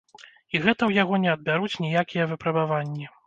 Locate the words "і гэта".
0.53-0.73